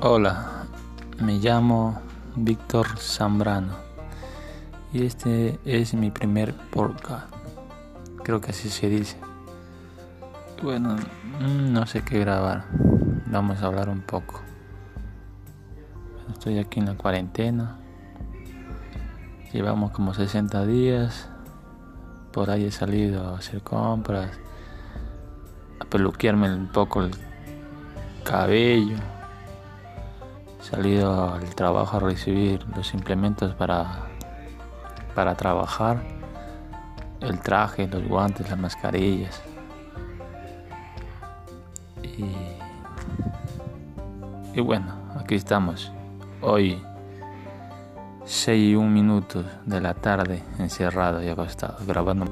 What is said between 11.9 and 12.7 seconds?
qué grabar.